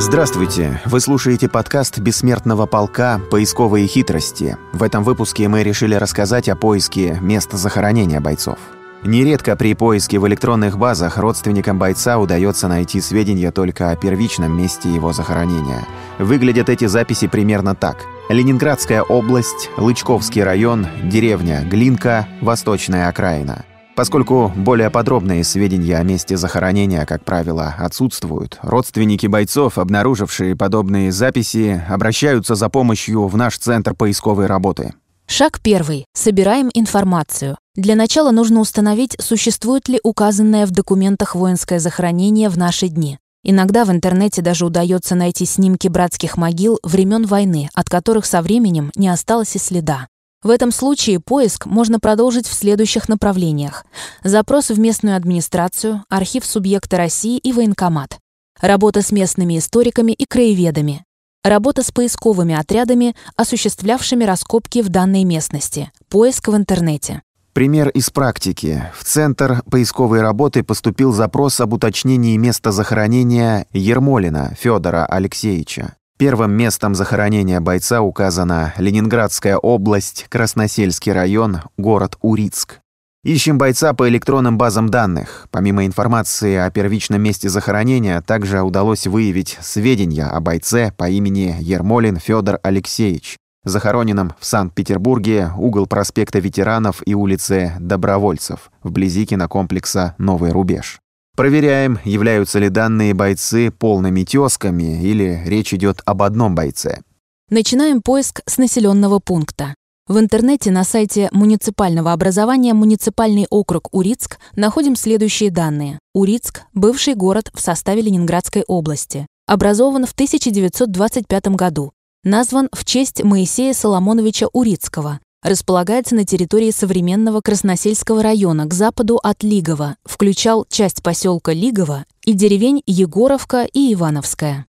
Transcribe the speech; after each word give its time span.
Здравствуйте! 0.00 0.80
Вы 0.86 0.98
слушаете 0.98 1.46
подкаст 1.46 1.98
«Бессмертного 1.98 2.64
полка. 2.64 3.20
Поисковые 3.30 3.86
хитрости». 3.86 4.56
В 4.72 4.82
этом 4.82 5.04
выпуске 5.04 5.46
мы 5.46 5.62
решили 5.62 5.94
рассказать 5.94 6.48
о 6.48 6.56
поиске 6.56 7.18
места 7.20 7.58
захоронения 7.58 8.18
бойцов. 8.18 8.56
Нередко 9.04 9.56
при 9.56 9.74
поиске 9.74 10.18
в 10.18 10.26
электронных 10.26 10.78
базах 10.78 11.18
родственникам 11.18 11.78
бойца 11.78 12.18
удается 12.18 12.66
найти 12.66 12.98
сведения 13.02 13.50
только 13.50 13.90
о 13.90 13.96
первичном 13.96 14.56
месте 14.56 14.88
его 14.88 15.12
захоронения. 15.12 15.86
Выглядят 16.18 16.70
эти 16.70 16.86
записи 16.86 17.26
примерно 17.26 17.74
так. 17.74 17.98
Ленинградская 18.30 19.02
область, 19.02 19.68
Лычковский 19.76 20.42
район, 20.42 20.86
деревня 21.04 21.62
Глинка, 21.62 22.26
Восточная 22.40 23.10
окраина– 23.10 23.66
Поскольку 24.00 24.50
более 24.56 24.88
подробные 24.88 25.44
сведения 25.44 25.98
о 25.98 26.02
месте 26.02 26.38
захоронения, 26.38 27.04
как 27.04 27.22
правило, 27.22 27.74
отсутствуют, 27.78 28.58
родственники 28.62 29.26
бойцов, 29.26 29.76
обнаружившие 29.76 30.56
подобные 30.56 31.12
записи, 31.12 31.84
обращаются 31.86 32.54
за 32.54 32.70
помощью 32.70 33.26
в 33.26 33.36
наш 33.36 33.58
Центр 33.58 33.92
поисковой 33.94 34.46
работы. 34.46 34.94
Шаг 35.26 35.60
первый. 35.60 36.06
Собираем 36.14 36.70
информацию. 36.72 37.58
Для 37.74 37.94
начала 37.94 38.30
нужно 38.30 38.60
установить, 38.60 39.18
существует 39.20 39.86
ли 39.90 40.00
указанное 40.02 40.64
в 40.64 40.70
документах 40.70 41.34
воинское 41.34 41.78
захоронение 41.78 42.48
в 42.48 42.56
наши 42.56 42.88
дни. 42.88 43.18
Иногда 43.44 43.84
в 43.84 43.90
интернете 43.90 44.40
даже 44.40 44.64
удается 44.64 45.14
найти 45.14 45.44
снимки 45.44 45.88
братских 45.88 46.38
могил 46.38 46.78
времен 46.82 47.26
войны, 47.26 47.68
от 47.74 47.90
которых 47.90 48.24
со 48.24 48.40
временем 48.40 48.92
не 48.96 49.08
осталось 49.08 49.56
и 49.56 49.58
следа. 49.58 50.06
В 50.42 50.48
этом 50.48 50.72
случае 50.72 51.20
поиск 51.20 51.66
можно 51.66 52.00
продолжить 52.00 52.46
в 52.46 52.54
следующих 52.54 53.10
направлениях. 53.10 53.84
Запрос 54.24 54.70
в 54.70 54.80
местную 54.80 55.16
администрацию, 55.16 56.02
архив 56.08 56.46
субъекта 56.46 56.96
России 56.96 57.36
и 57.36 57.52
военкомат. 57.52 58.18
Работа 58.58 59.02
с 59.02 59.12
местными 59.12 59.58
историками 59.58 60.12
и 60.12 60.24
краеведами. 60.24 61.04
Работа 61.44 61.82
с 61.82 61.90
поисковыми 61.90 62.54
отрядами, 62.54 63.14
осуществлявшими 63.36 64.24
раскопки 64.24 64.80
в 64.80 64.88
данной 64.88 65.24
местности. 65.24 65.90
Поиск 66.08 66.48
в 66.48 66.56
интернете. 66.56 67.22
Пример 67.52 67.90
из 67.90 68.08
практики. 68.10 68.82
В 68.96 69.04
Центр 69.04 69.62
поисковой 69.70 70.22
работы 70.22 70.62
поступил 70.62 71.12
запрос 71.12 71.60
об 71.60 71.74
уточнении 71.74 72.36
места 72.36 72.72
захоронения 72.72 73.66
Ермолина 73.72 74.54
Федора 74.58 75.04
Алексеевича. 75.04 75.96
Первым 76.20 76.52
местом 76.52 76.94
захоронения 76.94 77.62
бойца 77.62 78.02
указана 78.02 78.74
Ленинградская 78.76 79.56
область, 79.56 80.26
Красносельский 80.28 81.12
район, 81.12 81.62
город 81.78 82.18
Урицк. 82.20 82.80
Ищем 83.24 83.56
бойца 83.56 83.94
по 83.94 84.06
электронным 84.06 84.58
базам 84.58 84.90
данных. 84.90 85.48
Помимо 85.50 85.86
информации 85.86 86.56
о 86.56 86.70
первичном 86.70 87.22
месте 87.22 87.48
захоронения, 87.48 88.20
также 88.20 88.60
удалось 88.60 89.06
выявить 89.06 89.56
сведения 89.62 90.26
о 90.26 90.40
бойце 90.40 90.92
по 90.94 91.08
имени 91.08 91.56
Ермолин 91.58 92.18
Федор 92.18 92.60
Алексеевич, 92.62 93.38
захороненном 93.64 94.34
в 94.38 94.44
Санкт-Петербурге, 94.44 95.52
угол 95.56 95.86
проспекта 95.86 96.38
Ветеранов 96.38 97.00
и 97.06 97.14
улицы 97.14 97.72
Добровольцев, 97.80 98.70
вблизи 98.82 99.24
кинокомплекса 99.24 100.16
«Новый 100.18 100.52
рубеж». 100.52 101.00
Проверяем, 101.36 101.98
являются 102.04 102.58
ли 102.58 102.68
данные 102.68 103.14
бойцы 103.14 103.70
полными 103.70 104.24
тёзками 104.24 105.02
или 105.02 105.42
речь 105.46 105.72
идет 105.72 106.02
об 106.04 106.22
одном 106.22 106.54
бойце. 106.54 107.00
Начинаем 107.48 108.02
поиск 108.02 108.42
с 108.46 108.58
населенного 108.58 109.18
пункта. 109.18 109.74
В 110.06 110.18
интернете 110.18 110.70
на 110.70 110.82
сайте 110.82 111.28
муниципального 111.32 112.12
образования 112.12 112.74
«Муниципальный 112.74 113.46
округ 113.48 113.88
Урицк» 113.92 114.38
находим 114.56 114.96
следующие 114.96 115.50
данные. 115.50 116.00
Урицк– 116.14 116.62
бывший 116.74 117.14
город 117.14 117.50
в 117.54 117.60
составе 117.60 118.02
Ленинградской 118.02 118.64
области. 118.66 119.26
Образован 119.46 120.06
в 120.06 120.12
1925 120.12 121.46
году. 121.54 121.92
Назван 122.24 122.68
в 122.72 122.84
честь 122.84 123.22
Моисея 123.22 123.72
Соломоновича 123.72 124.48
Урицкого, 124.52 125.20
располагается 125.42 126.14
на 126.14 126.24
территории 126.24 126.70
современного 126.70 127.40
Красносельского 127.40 128.22
района 128.22 128.66
к 128.66 128.74
западу 128.74 129.18
от 129.22 129.42
Лигова, 129.42 129.96
включал 130.04 130.66
часть 130.68 131.02
поселка 131.02 131.52
Лигово 131.52 132.04
и 132.24 132.32
деревень 132.32 132.82
Егоровка 132.86 133.64
и 133.64 133.94
Ивановская. 133.94 134.66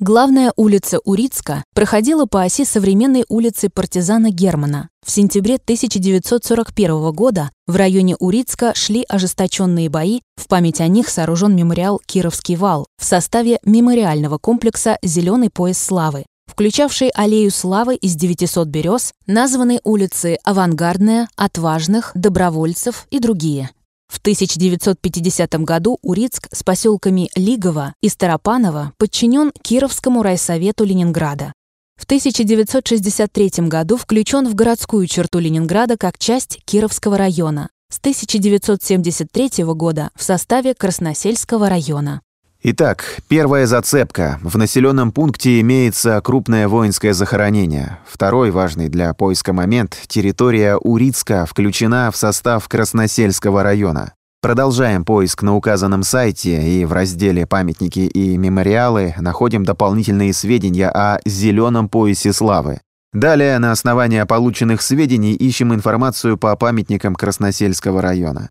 Главная 0.00 0.52
улица 0.56 0.98
Урицка 1.04 1.62
проходила 1.72 2.26
по 2.26 2.42
оси 2.42 2.64
современной 2.64 3.24
улицы 3.28 3.70
партизана 3.70 4.30
Германа. 4.30 4.88
В 5.06 5.10
сентябре 5.12 5.54
1941 5.54 7.12
года 7.12 7.50
в 7.68 7.76
районе 7.76 8.16
Урицка 8.16 8.74
шли 8.74 9.04
ожесточенные 9.08 9.88
бои, 9.88 10.20
в 10.34 10.48
память 10.48 10.80
о 10.80 10.88
них 10.88 11.08
сооружен 11.08 11.54
мемориал 11.54 12.00
«Кировский 12.04 12.56
вал» 12.56 12.88
в 12.98 13.04
составе 13.04 13.60
мемориального 13.64 14.38
комплекса 14.38 14.98
«Зеленый 15.00 15.48
пояс 15.48 15.78
славы», 15.78 16.24
включавший 16.54 17.08
аллею 17.08 17.50
славы 17.50 17.96
из 17.96 18.14
900 18.14 18.68
берез, 18.68 19.12
названы 19.26 19.80
улицы 19.82 20.38
Авангардная, 20.44 21.28
Отважных, 21.34 22.12
Добровольцев 22.14 23.08
и 23.10 23.18
другие. 23.18 23.70
В 24.06 24.18
1950 24.18 25.54
году 25.64 25.98
Урицк 26.02 26.46
с 26.52 26.62
поселками 26.62 27.28
Лигово 27.34 27.94
и 28.00 28.08
Старопаново 28.08 28.92
подчинен 28.98 29.50
Кировскому 29.62 30.22
райсовету 30.22 30.84
Ленинграда. 30.84 31.52
В 31.96 32.04
1963 32.04 33.66
году 33.66 33.96
включен 33.96 34.48
в 34.48 34.54
городскую 34.54 35.08
черту 35.08 35.40
Ленинграда 35.40 35.96
как 35.96 36.18
часть 36.18 36.60
Кировского 36.64 37.18
района. 37.18 37.68
С 37.90 37.98
1973 37.98 39.64
года 39.74 40.10
в 40.14 40.22
составе 40.22 40.74
Красносельского 40.74 41.68
района. 41.68 42.20
Итак, 42.66 43.18
первая 43.28 43.66
зацепка. 43.66 44.38
В 44.42 44.56
населенном 44.56 45.12
пункте 45.12 45.60
имеется 45.60 46.18
крупное 46.22 46.66
воинское 46.66 47.12
захоронение. 47.12 47.98
Второй 48.06 48.50
важный 48.50 48.88
для 48.88 49.12
поиска 49.12 49.52
момент– 49.52 49.98
территория 50.08 50.76
Урицка 50.76 51.44
включена 51.44 52.10
в 52.10 52.16
состав 52.16 52.66
Красносельского 52.66 53.62
района. 53.62 54.14
Продолжаем 54.40 55.04
поиск 55.04 55.42
на 55.42 55.54
указанном 55.54 56.02
сайте 56.04 56.62
и 56.66 56.86
в 56.86 56.94
разделе 56.94 57.46
«Памятники 57.46 58.00
и 58.00 58.38
мемориалы» 58.38 59.14
находим 59.18 59.66
дополнительные 59.66 60.32
сведения 60.32 60.88
о 60.88 61.20
«Зеленом 61.26 61.90
поясе 61.90 62.32
славы». 62.32 62.80
Далее, 63.12 63.58
на 63.58 63.72
основании 63.72 64.22
полученных 64.22 64.80
сведений, 64.80 65.34
ищем 65.34 65.74
информацию 65.74 66.38
по 66.38 66.56
памятникам 66.56 67.14
Красносельского 67.14 68.00
района. 68.00 68.48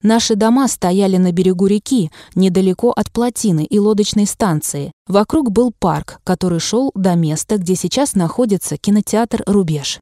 Наши 0.01 0.35
дома 0.35 0.67
стояли 0.67 1.17
на 1.17 1.31
берегу 1.31 1.67
реки, 1.67 2.11
недалеко 2.35 2.91
от 2.91 3.11
плотины 3.11 3.65
и 3.65 3.79
лодочной 3.79 4.27
станции. 4.27 4.91
Вокруг 5.07 5.51
был 5.51 5.73
парк, 5.77 6.19
который 6.23 6.59
шел 6.59 6.91
до 6.93 7.15
места, 7.15 7.57
где 7.57 7.75
сейчас 7.75 8.13
находится 8.13 8.77
кинотеатр 8.77 9.43
«Рубеж». 9.47 9.99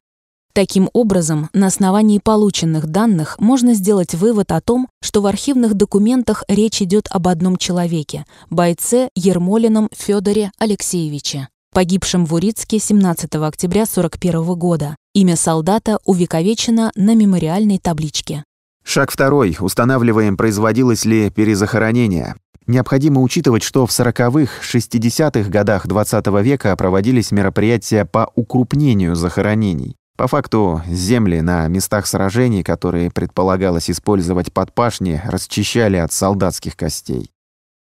Таким 0.54 0.88
образом, 0.92 1.50
на 1.52 1.66
основании 1.66 2.20
полученных 2.22 2.86
данных 2.86 3.40
можно 3.40 3.74
сделать 3.74 4.14
вывод 4.14 4.52
о 4.52 4.60
том, 4.60 4.86
что 5.02 5.20
в 5.20 5.26
архивных 5.26 5.74
документах 5.74 6.44
речь 6.46 6.80
идет 6.80 7.08
об 7.10 7.26
одном 7.26 7.56
человеке– 7.56 8.24
бойце 8.50 9.08
Ермолином 9.16 9.88
Федоре 9.92 10.52
Алексеевиче, 10.56 11.48
погибшем 11.72 12.24
в 12.24 12.34
Урицке 12.34 12.78
17 12.78 13.34
октября 13.34 13.82
1941 13.82 14.54
года. 14.56 14.96
Имя 15.12 15.34
солдата 15.34 15.98
увековечено 16.04 16.92
на 16.94 17.16
мемориальной 17.16 17.78
табличке. 17.78 18.44
Шаг 18.84 19.10
второй. 19.10 19.56
Устанавливаем, 19.58 20.36
производилось 20.36 21.04
ли 21.04 21.30
перезахоронение. 21.30 22.36
Необходимо 22.68 23.22
учитывать, 23.22 23.64
что 23.64 23.86
в 23.86 23.90
40-х, 23.90 24.62
60-х 24.62 25.50
годах 25.50 25.86
XX 25.86 26.22
-го 26.22 26.40
века 26.40 26.76
проводились 26.76 27.32
мероприятия 27.32 28.04
по 28.04 28.30
укрупнению 28.36 29.16
захоронений. 29.16 29.96
По 30.16 30.28
факту, 30.28 30.80
земли 30.88 31.40
на 31.40 31.66
местах 31.66 32.06
сражений, 32.06 32.62
которые 32.62 33.10
предполагалось 33.10 33.90
использовать 33.90 34.52
под 34.52 34.72
пашни, 34.72 35.20
расчищали 35.24 35.96
от 35.96 36.12
солдатских 36.12 36.76
костей. 36.76 37.32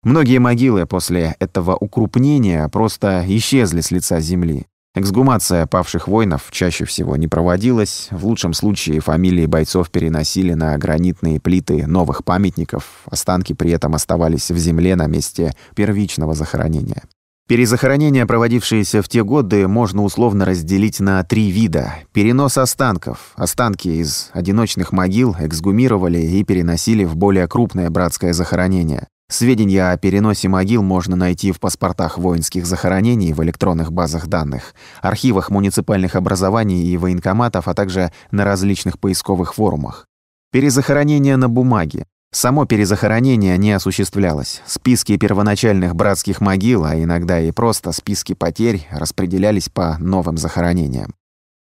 Многие 0.05 0.39
могилы 0.39 0.87
после 0.87 1.35
этого 1.41 1.77
укрупнения 1.77 2.69
просто 2.69 3.25
исчезли 3.27 3.81
с 3.81 3.91
лица 3.91 4.21
земли. 4.21 4.67
Эксгумация 4.95 5.67
павших 5.67 6.07
воинов 6.07 6.49
чаще 6.51 6.85
всего 6.85 7.17
не 7.17 7.27
проводилась. 7.27 8.09
В 8.11 8.27
лучшем 8.27 8.53
случае 8.53 9.01
фамилии 9.01 9.47
бойцов 9.47 9.91
переносили 9.91 10.53
на 10.53 10.77
гранитные 10.77 11.41
плиты 11.41 11.87
новых 11.87 12.25
памятников. 12.25 13.03
Останки 13.07 13.53
при 13.53 13.71
этом 13.71 13.95
оставались 13.95 14.51
в 14.51 14.59
земле 14.59 14.95
на 14.95 15.07
месте 15.07 15.55
первичного 15.75 16.35
захоронения. 16.35 17.03
Перезахоронения, 17.53 18.25
проводившиеся 18.25 19.03
в 19.03 19.11
те 19.11 19.23
годы, 19.23 19.69
можно 19.69 20.05
условно 20.05 20.47
разделить 20.47 21.01
на 21.01 21.23
три 21.23 21.51
вида. 21.51 21.97
Перенос 22.15 22.57
останков. 22.57 23.33
Останки 23.35 23.89
из 23.89 24.31
одиночных 24.33 24.91
могил 24.91 25.37
эксгумировали 25.39 26.17
и 26.17 26.45
переносили 26.45 27.05
в 27.05 27.15
более 27.15 27.47
крупное 27.47 27.91
братское 27.91 28.33
захоронение. 28.33 29.07
Сведения 29.29 29.91
о 29.91 29.99
переносе 29.99 30.49
могил 30.49 30.83
можно 30.83 31.15
найти 31.15 31.53
в 31.53 31.61
паспортах 31.61 32.17
воинских 32.17 32.65
захоронений 32.65 33.35
в 33.35 33.43
электронных 33.45 33.93
базах 33.93 34.29
данных, 34.29 34.75
архивах 35.03 35.51
муниципальных 35.51 36.17
образований 36.17 36.87
и 36.87 36.97
военкоматов, 36.97 37.69
а 37.69 37.75
также 37.75 38.13
на 38.31 38.47
различных 38.47 38.99
поисковых 38.99 39.53
форумах. 39.57 40.07
Перезахоронение 40.53 41.37
на 41.37 41.51
бумаге. 41.51 42.07
Само 42.35 42.65
перезахоронение 42.65 43.59
не 43.59 43.73
осуществлялось. 43.73 44.63
Списки 44.67 45.19
первоначальных 45.19 45.95
братских 45.95 46.41
могил, 46.41 46.85
а 46.85 46.97
иногда 46.97 47.39
и 47.39 47.51
просто 47.51 47.93
списки 47.93 48.33
потерь, 48.33 48.89
распределялись 48.91 49.69
по 49.69 49.99
новым 49.99 50.39
захоронениям. 50.39 51.15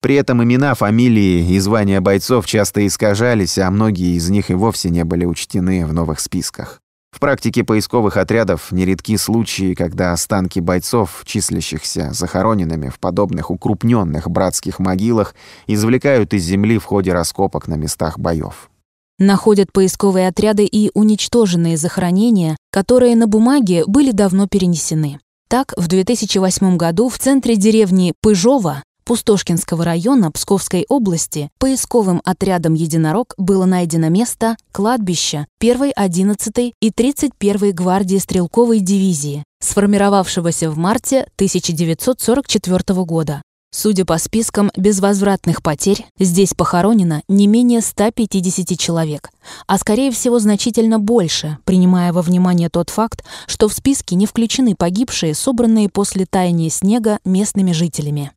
При 0.00 0.14
этом 0.14 0.42
имена, 0.42 0.74
фамилии 0.74 1.46
и 1.52 1.58
звания 1.58 2.00
бойцов 2.00 2.46
часто 2.46 2.86
искажались, 2.86 3.58
а 3.58 3.70
многие 3.70 4.16
из 4.16 4.30
них 4.30 4.50
и 4.50 4.54
вовсе 4.54 4.88
не 4.88 5.04
были 5.04 5.26
учтены 5.26 5.86
в 5.86 5.92
новых 5.92 6.18
списках. 6.18 6.80
В 7.10 7.20
практике 7.20 7.62
поисковых 7.62 8.16
отрядов 8.16 8.72
нередки 8.72 9.18
случаи, 9.18 9.74
когда 9.74 10.12
останки 10.12 10.60
бойцов, 10.60 11.22
числящихся 11.26 12.10
захороненными 12.12 12.88
в 12.88 12.98
подобных 12.98 13.50
укрупненных 13.50 14.30
братских 14.30 14.78
могилах, 14.78 15.34
извлекают 15.66 16.32
из 16.32 16.42
земли 16.42 16.78
в 16.78 16.84
ходе 16.84 17.12
раскопок 17.12 17.68
на 17.68 17.74
местах 17.74 18.18
боев. 18.18 18.70
Находят 19.18 19.72
поисковые 19.72 20.28
отряды 20.28 20.64
и 20.64 20.90
уничтоженные 20.94 21.76
захоронения, 21.76 22.56
которые 22.72 23.14
на 23.14 23.28
бумаге 23.28 23.84
были 23.86 24.10
давно 24.10 24.48
перенесены. 24.48 25.20
Так, 25.48 25.72
в 25.76 25.86
2008 25.86 26.76
году 26.76 27.08
в 27.08 27.18
центре 27.18 27.54
деревни 27.56 28.12
Пыжова 28.20 28.82
Пустошкинского 29.04 29.84
района 29.84 30.32
Псковской 30.32 30.86
области 30.88 31.50
поисковым 31.58 32.22
отрядом 32.24 32.74
«Единорог» 32.74 33.34
было 33.36 33.66
найдено 33.66 34.08
место 34.08 34.56
кладбища 34.72 35.46
1-й, 35.60 35.92
11-й 35.92 36.74
и 36.80 36.88
31-й 36.88 37.72
гвардии 37.72 38.16
стрелковой 38.16 38.80
дивизии, 38.80 39.44
сформировавшегося 39.60 40.70
в 40.70 40.78
марте 40.78 41.26
1944 41.36 43.04
года. 43.04 43.42
Судя 43.76 44.04
по 44.04 44.18
спискам 44.18 44.70
безвозвратных 44.76 45.60
потерь, 45.60 46.06
здесь 46.16 46.54
похоронено 46.54 47.22
не 47.26 47.48
менее 47.48 47.80
150 47.80 48.78
человек, 48.78 49.30
а 49.66 49.78
скорее 49.78 50.12
всего 50.12 50.38
значительно 50.38 51.00
больше, 51.00 51.58
принимая 51.64 52.12
во 52.12 52.22
внимание 52.22 52.68
тот 52.68 52.90
факт, 52.90 53.24
что 53.48 53.66
в 53.66 53.72
списке 53.72 54.14
не 54.14 54.26
включены 54.26 54.76
погибшие, 54.76 55.34
собранные 55.34 55.88
после 55.88 56.24
таяния 56.24 56.70
снега 56.70 57.18
местными 57.24 57.72
жителями. 57.72 58.30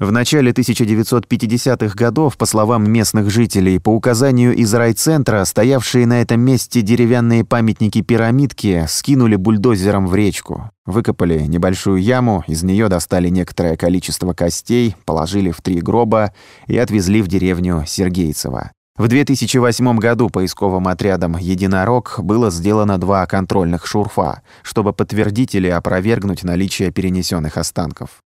В 0.00 0.10
начале 0.10 0.50
1950-х 0.50 1.94
годов, 1.94 2.36
по 2.36 2.46
словам 2.46 2.90
местных 2.90 3.30
жителей, 3.30 3.78
по 3.78 3.90
указанию 3.90 4.52
из 4.52 4.74
райцентра, 4.74 5.44
стоявшие 5.44 6.04
на 6.04 6.20
этом 6.20 6.40
месте 6.40 6.82
деревянные 6.82 7.44
памятники-пирамидки 7.44 8.86
скинули 8.88 9.36
бульдозером 9.36 10.08
в 10.08 10.16
речку. 10.16 10.68
Выкопали 10.84 11.42
небольшую 11.42 12.02
яму, 12.02 12.42
из 12.48 12.64
нее 12.64 12.88
достали 12.88 13.28
некоторое 13.28 13.76
количество 13.76 14.32
костей, 14.32 14.96
положили 15.04 15.52
в 15.52 15.62
три 15.62 15.80
гроба 15.80 16.32
и 16.66 16.76
отвезли 16.76 17.22
в 17.22 17.28
деревню 17.28 17.84
Сергейцево. 17.86 18.72
В 18.96 19.06
2008 19.06 19.98
году 19.98 20.28
поисковым 20.28 20.88
отрядом 20.88 21.36
«Единорог» 21.36 22.16
было 22.18 22.50
сделано 22.50 22.98
два 22.98 23.26
контрольных 23.26 23.86
шурфа, 23.86 24.42
чтобы 24.62 24.92
подтвердить 24.92 25.54
или 25.54 25.68
опровергнуть 25.68 26.42
наличие 26.42 26.90
перенесенных 26.90 27.58
останков. 27.58 28.23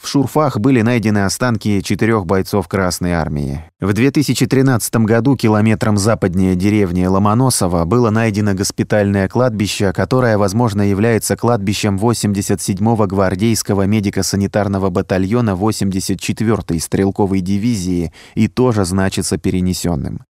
В 0.00 0.08
Шурфах 0.08 0.58
были 0.58 0.82
найдены 0.82 1.24
останки 1.24 1.80
четырех 1.80 2.26
бойцов 2.26 2.68
Красной 2.68 3.12
Армии. 3.12 3.64
В 3.80 3.92
2013 3.92 4.96
году 4.96 5.36
километром 5.36 5.96
западнее 5.96 6.56
деревни 6.56 7.06
Ломоносово 7.06 7.84
было 7.84 8.10
найдено 8.10 8.54
госпитальное 8.54 9.28
кладбище, 9.28 9.92
которое, 9.92 10.36
возможно, 10.36 10.82
является 10.82 11.36
кладбищем 11.36 11.96
87-го 11.96 13.06
гвардейского 13.06 13.86
медико-санитарного 13.86 14.90
батальона 14.90 15.50
84-й 15.50 16.80
стрелковой 16.80 17.40
дивизии 17.40 18.12
и 18.34 18.48
тоже 18.48 18.84
значится 18.84 19.38
перенесенным. 19.38 20.24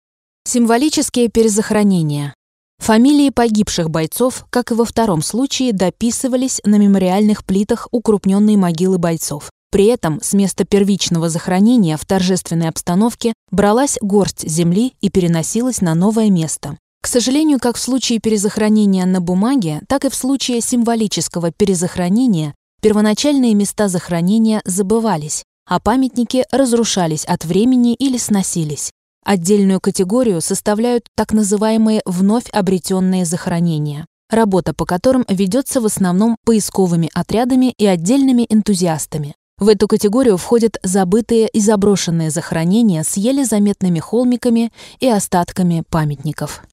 Символические 0.45 1.29
перезахоронения. 1.29 2.35
Фамилии 2.83 3.31
погибших 3.31 3.91
бойцов, 3.91 4.45
как 4.51 4.73
и 4.73 4.75
во 4.75 4.85
втором 4.85 5.23
случае, 5.23 5.73
дописывались 5.73 6.61
на 6.65 6.79
мемориальных 6.79 7.45
плитах 7.45 7.87
укрупненной 7.93 8.57
могилы 8.57 8.99
бойцов. 8.99 9.52
При 9.73 9.87
этом 9.87 10.21
с 10.23 10.35
места 10.35 10.67
первичного 10.67 11.31
захоронения 11.31 11.97
в 11.97 12.05
торжественной 12.05 12.69
обстановке 12.69 13.33
бралась 13.51 13.97
горсть 14.03 14.47
земли 14.47 14.93
и 15.01 15.09
переносилась 15.09 15.81
на 15.81 15.95
новое 15.95 16.29
место. 16.29 16.77
К 17.01 17.07
сожалению, 17.07 17.59
как 17.59 17.77
в 17.77 17.81
случае 17.81 18.21
перезахоронения 18.21 19.07
на 19.07 19.23
бумаге, 19.23 19.81
так 19.89 20.05
и 20.05 20.11
в 20.11 20.15
случае 20.15 20.61
символического 20.61 21.53
перезахоронения 21.53 22.55
первоначальные 22.83 23.55
места 23.55 23.89
захоронения 23.89 24.61
забывались, 24.67 25.43
а 25.67 25.81
памятники 25.81 26.45
разрушались 26.53 27.25
от 27.25 27.47
времени 27.47 27.95
или 27.95 28.19
сносились. 28.19 28.91
Отдельную 29.25 29.81
категорию 29.81 30.43
составляют 30.43 31.07
так 31.17 31.33
называемые 31.33 32.03
вновь 32.05 32.51
обретенные 32.51 33.25
захоронения, 33.25 34.05
работа 34.29 34.75
по 34.75 34.85
которым 34.85 35.25
ведется 35.31 35.81
в 35.81 35.87
основном 35.87 36.37
поисковыми 36.45 37.09
отрядами 37.15 37.73
и 37.79 37.87
отдельными 37.87 38.45
энтузиастами. 38.51 39.35
В 39.63 39.69
эту 39.69 39.87
категорию 39.87 40.39
входят 40.39 40.79
забытые 40.83 41.47
и 41.47 41.61
заброшенные 41.61 42.31
захоронения 42.31 43.05
с 43.05 43.17
еле 43.17 43.45
заметными 43.45 44.01
холмиками 44.01 44.73
и 44.99 45.09
остатками 45.09 45.85
памятников. 45.89 46.65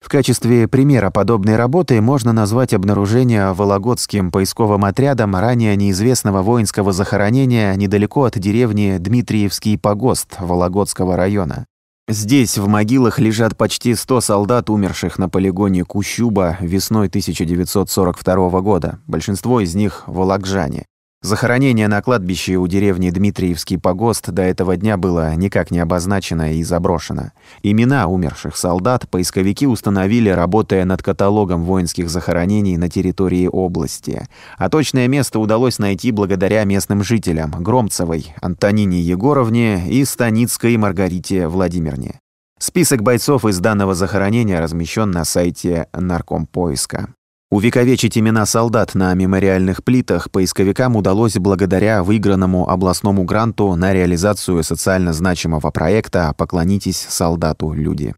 В 0.00 0.08
качестве 0.08 0.68
примера 0.68 1.10
подобной 1.10 1.56
работы 1.56 2.00
можно 2.00 2.32
назвать 2.32 2.72
обнаружение 2.72 3.52
Вологодским 3.52 4.30
поисковым 4.30 4.84
отрядом 4.84 5.34
ранее 5.34 5.74
неизвестного 5.74 6.42
воинского 6.42 6.92
захоронения 6.92 7.74
недалеко 7.74 8.22
от 8.22 8.38
деревни 8.38 8.98
Дмитриевский 9.00 9.76
погост 9.76 10.36
Вологодского 10.38 11.16
района. 11.16 11.66
Здесь 12.06 12.58
в 12.58 12.68
могилах 12.68 13.18
лежат 13.18 13.56
почти 13.56 13.96
100 13.96 14.20
солдат, 14.20 14.70
умерших 14.70 15.18
на 15.18 15.28
полигоне 15.28 15.84
Кущуба 15.84 16.58
весной 16.60 17.08
1942 17.08 18.60
года, 18.60 19.00
большинство 19.08 19.58
из 19.58 19.74
них– 19.74 20.04
волокжане. 20.06 20.86
Захоронение 21.24 21.88
на 21.88 22.02
кладбище 22.02 22.56
у 22.56 22.66
деревни 22.66 23.08
Дмитриевский 23.08 23.78
погост 23.78 24.30
до 24.30 24.42
этого 24.42 24.76
дня 24.76 24.98
было 24.98 25.34
никак 25.36 25.70
не 25.70 25.78
обозначено 25.78 26.52
и 26.52 26.62
заброшено. 26.62 27.32
Имена 27.62 28.08
умерших 28.08 28.58
солдат 28.58 29.08
поисковики 29.08 29.66
установили, 29.66 30.28
работая 30.28 30.84
над 30.84 31.02
каталогом 31.02 31.64
воинских 31.64 32.10
захоронений 32.10 32.76
на 32.76 32.90
территории 32.90 33.48
области. 33.50 34.28
А 34.58 34.68
точное 34.68 35.08
место 35.08 35.38
удалось 35.38 35.78
найти 35.78 36.10
благодаря 36.10 36.62
местным 36.64 37.02
жителям 37.02 37.52
Громцевой, 37.52 38.34
Антонине 38.42 39.00
Егоровне 39.00 39.88
и 39.88 40.04
Станицкой 40.04 40.76
Маргарите 40.76 41.48
Владимирне. 41.48 42.20
Список 42.58 43.02
бойцов 43.02 43.46
из 43.46 43.60
данного 43.60 43.94
захоронения 43.94 44.60
размещен 44.60 45.10
на 45.10 45.24
сайте 45.24 45.86
Наркомпоиска. 45.94 47.14
Увековечить 47.54 48.18
имена 48.18 48.46
солдат 48.46 48.96
на 48.96 49.14
мемориальных 49.14 49.84
плитах 49.84 50.28
поисковикам 50.32 50.96
удалось 50.96 51.36
благодаря 51.36 52.02
выигранному 52.02 52.68
областному 52.68 53.22
гранту 53.22 53.76
на 53.76 53.92
реализацию 53.94 54.64
социально 54.64 55.12
значимого 55.12 55.70
проекта 55.70 56.34
«Поклонитесь 56.36 57.06
солдату, 57.08 57.72
люди». 57.72 58.16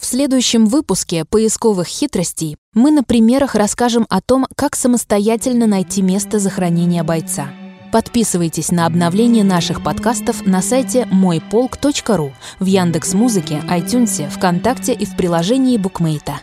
В 0.00 0.06
следующем 0.06 0.66
выпуске 0.66 1.24
поисковых 1.24 1.88
хитростей 1.88 2.58
мы 2.72 2.92
на 2.92 3.02
примерах 3.02 3.56
расскажем 3.56 4.06
о 4.08 4.20
том, 4.20 4.46
как 4.54 4.76
самостоятельно 4.76 5.66
найти 5.66 6.00
место 6.00 6.38
захоронения 6.38 7.02
бойца. 7.02 7.48
Подписывайтесь 7.92 8.70
на 8.70 8.86
обновление 8.86 9.44
наших 9.44 9.82
подкастов 9.82 10.46
на 10.46 10.62
сайте 10.62 11.06
мойполк.ру, 11.10 12.32
в 12.58 12.64
Яндекс 12.64 13.14
Музыке, 13.14 13.62
iTunes, 13.68 14.28
ВКонтакте 14.30 14.92
и 14.92 15.04
в 15.04 15.16
приложении 15.16 15.76
Букмейта. 15.76 16.40